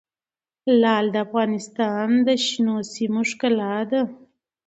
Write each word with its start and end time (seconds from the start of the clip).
لعل 0.81 1.05
د 1.13 1.17
افغانستان 1.25 2.07
د 2.27 2.27
شنو 2.45 2.75
سیمو 2.93 3.21
ښکلا 3.29 3.75
ده. 3.91 4.01